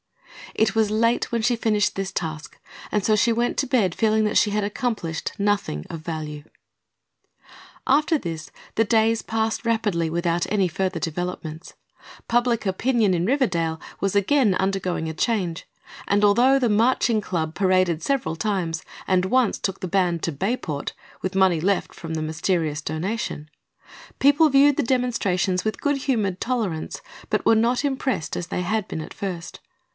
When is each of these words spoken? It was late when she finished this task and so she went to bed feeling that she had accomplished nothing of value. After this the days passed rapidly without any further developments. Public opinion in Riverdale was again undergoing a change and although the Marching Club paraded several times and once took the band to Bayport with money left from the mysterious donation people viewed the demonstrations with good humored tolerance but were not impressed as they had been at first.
It 0.55 0.75
was 0.75 0.89
late 0.91 1.31
when 1.31 1.43
she 1.43 1.55
finished 1.55 1.95
this 1.95 2.11
task 2.11 2.59
and 2.91 3.05
so 3.05 3.15
she 3.15 3.31
went 3.31 3.55
to 3.57 3.67
bed 3.67 3.95
feeling 3.95 4.23
that 4.25 4.37
she 4.37 4.49
had 4.49 4.63
accomplished 4.63 5.31
nothing 5.37 5.85
of 5.89 5.99
value. 6.01 6.43
After 7.87 8.17
this 8.17 8.51
the 8.75 8.83
days 8.83 9.21
passed 9.21 9.63
rapidly 9.63 10.09
without 10.09 10.51
any 10.51 10.67
further 10.67 10.99
developments. 10.99 11.75
Public 12.27 12.65
opinion 12.65 13.13
in 13.13 13.25
Riverdale 13.27 13.79
was 14.01 14.13
again 14.15 14.55
undergoing 14.55 15.07
a 15.07 15.13
change 15.13 15.67
and 16.07 16.25
although 16.25 16.57
the 16.59 16.67
Marching 16.67 17.21
Club 17.21 17.55
paraded 17.55 18.01
several 18.03 18.35
times 18.35 18.83
and 19.07 19.25
once 19.25 19.57
took 19.57 19.79
the 19.79 19.87
band 19.87 20.23
to 20.23 20.31
Bayport 20.31 20.93
with 21.21 21.35
money 21.35 21.61
left 21.61 21.93
from 21.93 22.15
the 22.15 22.21
mysterious 22.21 22.81
donation 22.81 23.49
people 24.19 24.49
viewed 24.49 24.75
the 24.77 24.83
demonstrations 24.83 25.63
with 25.63 25.79
good 25.79 25.97
humored 25.97 26.41
tolerance 26.41 27.01
but 27.29 27.45
were 27.45 27.55
not 27.55 27.85
impressed 27.85 28.35
as 28.35 28.47
they 28.47 28.61
had 28.63 28.87
been 28.87 29.01
at 29.01 29.13
first. 29.13 29.59